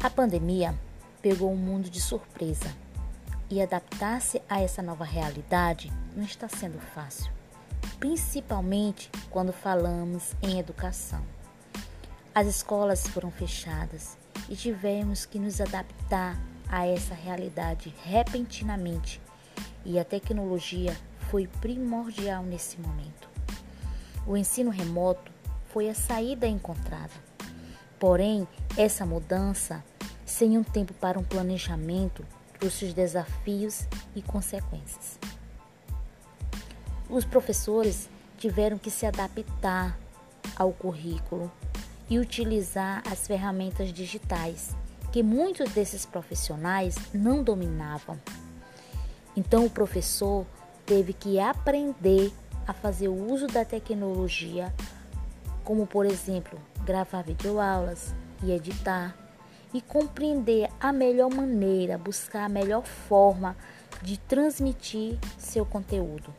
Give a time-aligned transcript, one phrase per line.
[0.00, 0.78] A pandemia
[1.20, 2.72] pegou o mundo de surpresa
[3.50, 7.32] e adaptar-se a essa nova realidade não está sendo fácil,
[7.98, 11.20] principalmente quando falamos em educação.
[12.32, 14.16] As escolas foram fechadas
[14.48, 19.20] e tivemos que nos adaptar a essa realidade repentinamente,
[19.84, 20.96] e a tecnologia
[21.28, 23.28] foi primordial nesse momento.
[24.24, 25.32] O ensino remoto
[25.72, 27.27] foi a saída encontrada.
[27.98, 29.84] Porém, essa mudança,
[30.24, 32.24] sem um tempo para um planejamento,
[32.58, 35.18] trouxe desafios e consequências.
[37.08, 39.98] Os professores tiveram que se adaptar
[40.56, 41.50] ao currículo
[42.08, 44.74] e utilizar as ferramentas digitais
[45.10, 48.18] que muitos desses profissionais não dominavam.
[49.36, 50.46] Então, o professor
[50.84, 52.32] teve que aprender
[52.66, 54.72] a fazer o uso da tecnologia,
[55.64, 56.58] como por exemplo,
[56.88, 59.14] gravar videoaulas e editar,
[59.74, 63.54] e compreender a melhor maneira, buscar a melhor forma
[64.00, 66.34] de transmitir seu conteúdo.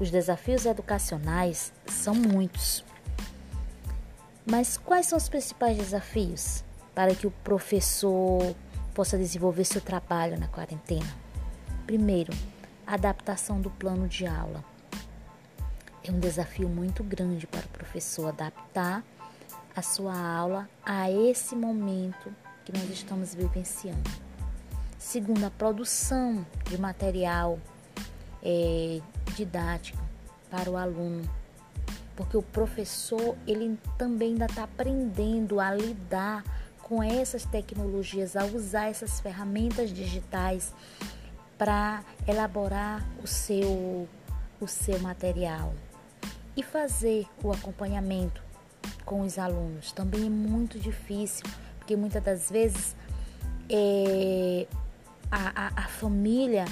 [0.00, 2.84] Os desafios educacionais são muitos.
[4.44, 8.56] Mas quais são os principais desafios para que o professor
[8.92, 11.14] possa desenvolver seu trabalho na quarentena?
[11.86, 12.32] Primeiro,
[12.84, 14.64] adaptação do plano de aula.
[16.02, 19.04] É um desafio muito grande para o professor adaptar
[19.74, 22.34] a sua aula a esse momento
[22.64, 24.10] que nós estamos vivenciando.
[24.98, 27.58] Segundo, a produção de material
[28.42, 29.00] é,
[29.34, 30.02] didático
[30.50, 31.28] para o aluno,
[32.14, 36.44] porque o professor ele também ainda está aprendendo a lidar
[36.82, 40.72] com essas tecnologias, a usar essas ferramentas digitais
[41.56, 44.08] para elaborar o seu,
[44.60, 45.72] o seu material
[46.56, 48.42] e fazer o acompanhamento
[49.12, 49.92] com os alunos.
[49.92, 51.44] Também é muito difícil,
[51.76, 52.96] porque muitas das vezes
[53.68, 54.66] é,
[55.30, 56.64] a, a, a, família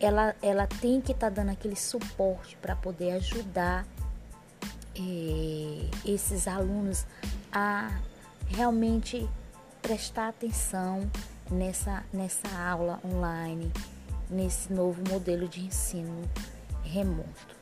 [0.00, 3.86] ela, ela tem que estar tá dando aquele suporte para poder ajudar
[4.96, 7.06] é, esses alunos
[7.52, 8.00] a
[8.48, 9.28] realmente
[9.80, 11.08] prestar atenção
[11.48, 13.72] nessa, nessa aula online
[14.28, 16.28] nesse novo modelo de ensino
[16.82, 17.54] remoto.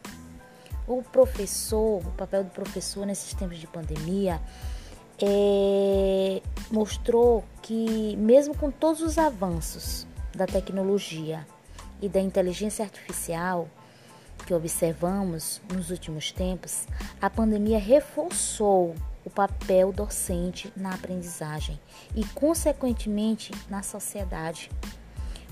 [0.87, 4.41] O professor, o papel do professor nesses tempos de pandemia,
[5.23, 11.47] é, mostrou que, mesmo com todos os avanços da tecnologia
[12.03, 13.69] e da inteligência artificial
[14.47, 16.87] que observamos nos últimos tempos,
[17.21, 21.81] a pandemia reforçou o papel docente na aprendizagem
[22.15, 24.71] e, consequentemente, na sociedade.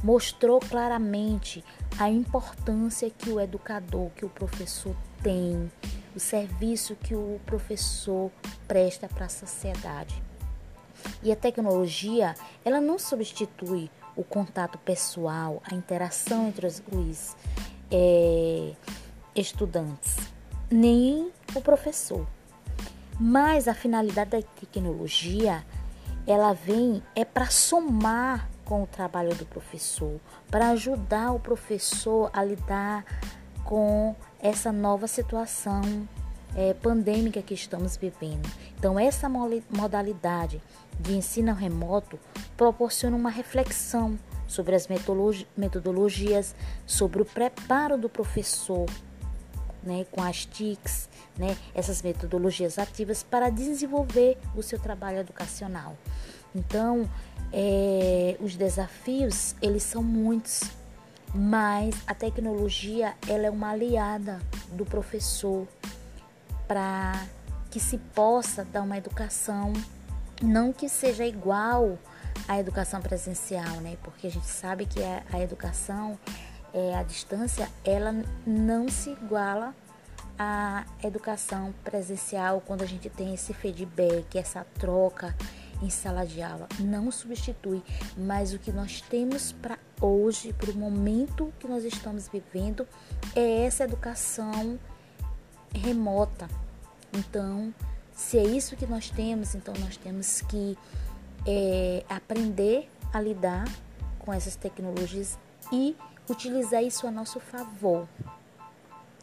[0.05, 1.65] Mostrou claramente
[1.99, 5.71] a importância que o educador, que o professor tem,
[6.15, 8.31] o serviço que o professor
[8.67, 10.23] presta para a sociedade.
[11.23, 17.37] E a tecnologia, ela não substitui o contato pessoal, a interação entre os, os
[17.91, 18.73] é,
[19.35, 20.17] estudantes,
[20.71, 22.27] nem o professor.
[23.19, 25.65] Mas a finalidade da tecnologia,
[26.27, 30.19] ela vem é para somar com o trabalho do professor,
[30.51, 33.05] para ajudar o professor a lidar
[33.67, 36.09] com essa nova situação
[36.57, 38.51] é, pandêmica que estamos vivendo.
[38.79, 40.63] Então, essa modalidade
[40.99, 42.19] de ensino remoto
[42.57, 44.19] proporciona uma reflexão
[44.49, 44.89] sobre as
[45.55, 46.55] metodologias,
[46.87, 48.89] sobre o preparo do professor,
[49.83, 55.95] né, com as TICs, né, essas metodologias ativas para desenvolver o seu trabalho educacional.
[56.55, 57.09] Então,
[57.53, 60.63] é, os desafios eles são muitos,
[61.35, 64.41] mas a tecnologia ela é uma aliada
[64.73, 65.67] do professor
[66.67, 67.27] para
[67.71, 69.73] que se possa dar uma educação
[70.43, 71.99] não que seja igual
[72.49, 73.97] à educação presencial, né?
[74.03, 76.19] Porque a gente sabe que a, a educação
[76.75, 78.13] é, a distância ela
[78.47, 79.75] não se iguala
[80.39, 85.35] à educação presencial quando a gente tem esse feedback, essa troca
[85.83, 86.69] em sala de aula.
[86.79, 87.83] Não substitui,
[88.17, 92.87] mas o que nós temos para hoje, para o momento que nós estamos vivendo,
[93.35, 94.79] é essa educação
[95.75, 96.49] remota.
[97.13, 97.75] Então,
[98.15, 100.79] se é isso que nós temos, então nós temos que
[101.47, 103.65] é, aprender a lidar
[104.21, 105.39] com essas tecnologias
[105.73, 105.97] e
[106.31, 108.09] utilizar isso a nosso favor.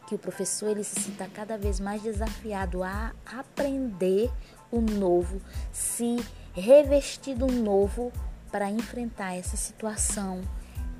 [0.06, 4.30] Que o professor ele se sinta cada vez mais desafiado a aprender
[4.70, 5.40] o novo,
[5.72, 6.16] se
[6.54, 8.12] revestir do novo
[8.50, 10.40] para enfrentar essa situação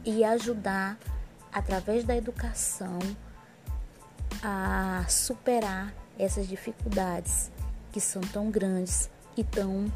[0.04, 0.98] e ajudar
[1.52, 2.98] através da educação
[4.42, 7.50] a superar essas dificuldades
[7.92, 9.92] que são tão grandes e tão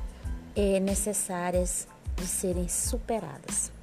[0.57, 1.87] é, necessárias
[2.17, 3.74] de serem superadas.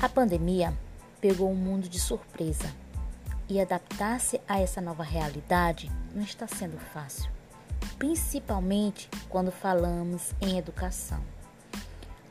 [0.00, 0.76] A pandemia
[1.22, 2.70] pegou o mundo de surpresa
[3.48, 7.30] e adaptar-se a essa nova realidade não está sendo fácil,
[7.98, 11.22] principalmente quando falamos em educação.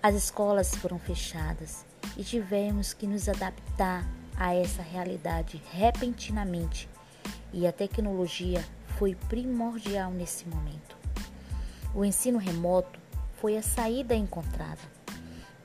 [0.02, 1.84] As escolas foram fechadas
[2.16, 4.08] e tivemos que nos adaptar
[4.38, 6.88] a essa realidade repentinamente,
[7.52, 8.64] e a tecnologia
[9.00, 10.96] foi primordial nesse momento.
[11.96, 13.00] O ensino remoto
[13.42, 14.82] foi a saída encontrada.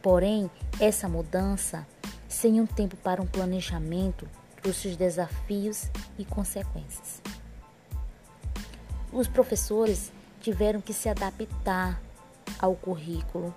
[0.01, 1.87] Porém, essa mudança,
[2.27, 4.27] sem um tempo para um planejamento,
[4.63, 7.21] trouxe desafios e consequências.
[9.13, 10.11] Os professores
[10.41, 12.01] tiveram que se adaptar
[12.59, 13.55] ao currículo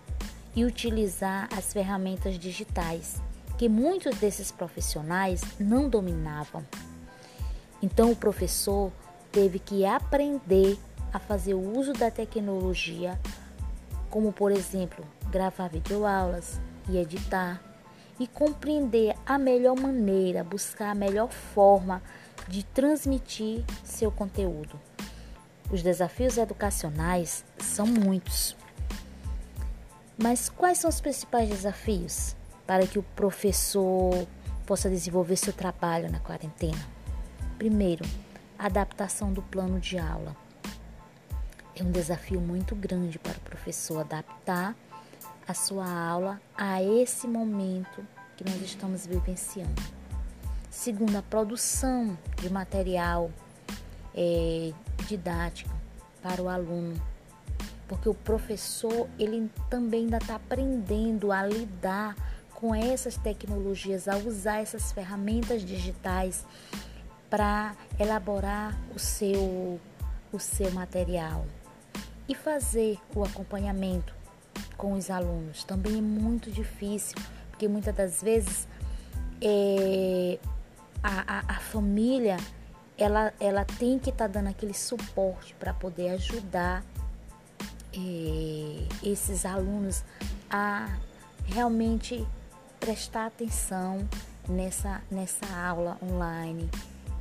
[0.53, 3.21] e utilizar as ferramentas digitais
[3.57, 6.65] que muitos desses profissionais não dominavam.
[7.81, 8.91] Então o professor
[9.31, 10.77] teve que aprender
[11.13, 13.17] a fazer o uso da tecnologia,
[14.09, 16.59] como por exemplo, gravar videoaulas
[16.89, 17.61] e editar
[18.19, 22.01] e compreender a melhor maneira, buscar a melhor forma
[22.47, 24.79] de transmitir seu conteúdo.
[25.71, 28.55] Os desafios educacionais são muitos.
[30.21, 32.35] Mas quais são os principais desafios
[32.67, 34.27] para que o professor
[34.65, 36.87] possa desenvolver seu trabalho na quarentena?
[37.57, 38.05] Primeiro,
[38.57, 40.35] a adaptação do plano de aula.
[41.75, 44.75] É um desafio muito grande para o professor adaptar
[45.47, 48.05] a sua aula a esse momento
[48.37, 49.81] que nós estamos vivenciando.
[50.69, 53.31] Segundo, a produção de material
[54.15, 54.71] é,
[55.07, 55.73] didático
[56.21, 56.99] para o aluno
[57.93, 62.15] porque o professor ele também ainda está aprendendo a lidar
[62.55, 66.45] com essas tecnologias, a usar essas ferramentas digitais
[67.29, 69.79] para elaborar o seu,
[70.31, 71.45] o seu material
[72.27, 74.15] e fazer o acompanhamento
[74.77, 75.63] com os alunos.
[75.63, 77.17] Também é muito difícil,
[77.49, 78.67] porque muitas das vezes
[79.41, 80.39] é,
[81.01, 82.37] a, a, a família
[82.97, 86.83] ela, ela tem que estar tá dando aquele suporte para poder ajudar
[87.93, 90.03] eh, esses alunos
[90.49, 90.97] a
[91.45, 92.25] realmente
[92.79, 94.07] prestar atenção
[94.47, 96.69] nessa, nessa aula online,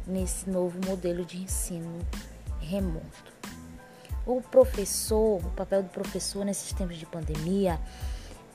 [0.06, 1.98] nesse novo modelo de ensino
[2.60, 3.31] remoto.
[4.26, 7.80] O professor, o papel do professor nesses tempos de pandemia,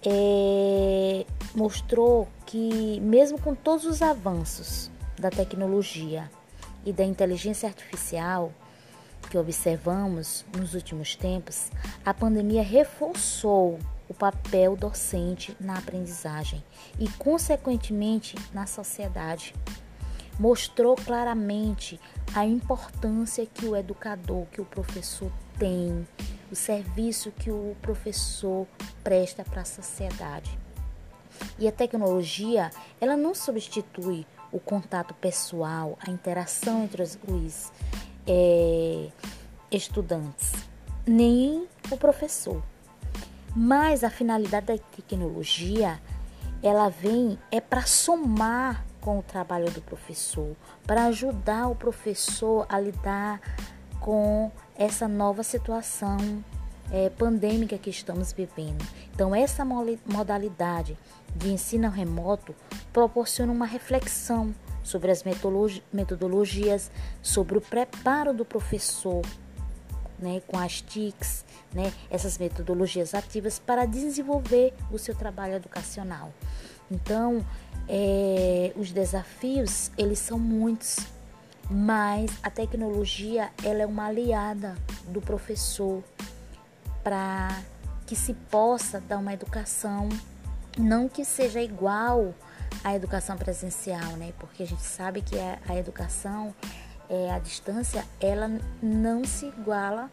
[0.06, 6.30] é, mostrou que, mesmo com todos os avanços da tecnologia
[6.86, 8.52] e da inteligência artificial,
[9.30, 11.69] que observamos nos últimos tempos,
[12.06, 13.78] a pandemia reforçou
[14.08, 16.64] o papel docente na aprendizagem
[16.98, 19.54] e, consequentemente, na sociedade.
[20.40, 22.00] Mostrou claramente
[22.34, 26.07] a importância que o educador, que o professor tem,
[26.51, 28.68] o serviço que o professor
[29.04, 30.57] presta para a sociedade.
[31.59, 37.71] E a tecnologia, ela não substitui o contato pessoal, a interação entre os,
[38.25, 39.09] é,
[39.71, 40.51] estudantes,
[41.06, 42.64] nem o professor.
[43.56, 45.99] Mas a finalidade da tecnologia,
[46.61, 52.80] ela vem é para somar com o trabalho do professor, para ajudar o professor a
[52.80, 53.40] lidar
[53.99, 56.18] com essa nova situação
[56.92, 58.86] é, pandêmica que estamos vivendo.
[59.14, 59.66] Então, essa
[60.06, 60.98] modalidade
[61.36, 62.56] de ensino remoto
[62.94, 64.54] proporciona uma reflexão
[64.84, 65.24] sobre as
[65.92, 66.90] metodologias,
[67.22, 69.22] sobre o preparo do professor,
[70.18, 76.31] né, com as TICs, né, essas metodologias ativas para desenvolver o seu trabalho educacional.
[76.90, 77.46] Então,
[77.88, 81.00] é, os desafios eles são muitos,
[81.69, 84.76] mas a tecnologia ela é uma aliada
[85.07, 86.04] do professor
[87.04, 87.50] para
[88.06, 90.09] que se possa dar uma educação
[90.78, 92.33] não que seja igual
[92.83, 94.33] à educação presencial, né?
[94.40, 96.54] Porque a gente sabe que a, educação
[97.09, 98.50] é, a distância ela
[98.81, 100.09] não se iguala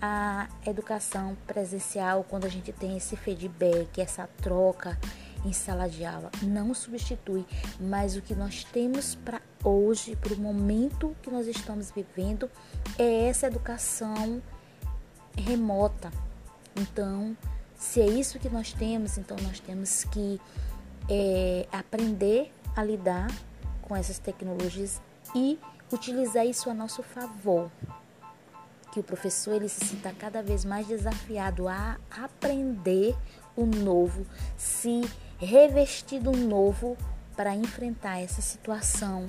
[0.00, 4.98] à educação presencial quando a gente tem esse feedback, essa troca
[5.44, 6.30] em sala de aula.
[6.42, 7.46] Não substitui,
[7.80, 12.50] mas o que nós temos para hoje, para o momento que nós estamos vivendo,
[12.98, 14.42] é essa educação
[15.36, 16.12] remota.
[16.76, 17.36] Então,
[17.76, 20.40] se é isso que nós temos, então nós temos que
[21.08, 23.30] é, aprender a lidar
[23.82, 25.00] com essas tecnologias
[25.34, 25.58] e
[25.92, 27.70] utilizar isso a nosso favor.
[28.92, 33.16] Que o professor ele se sinta cada vez mais desafiado a aprender
[33.56, 35.02] o novo, se
[35.38, 36.96] revestir do novo
[37.36, 39.26] para enfrentar essa situação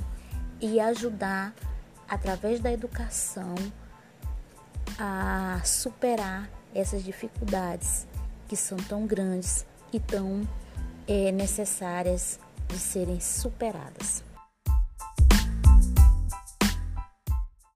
[0.59, 1.53] e ajudar,
[2.07, 3.55] através da educação,
[4.99, 8.07] a superar essas dificuldades
[8.47, 10.47] que são tão grandes e tão
[11.07, 14.24] é, necessárias de serem superadas.